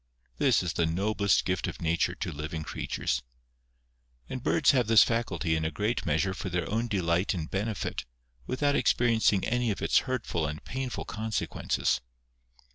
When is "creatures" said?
2.63-3.21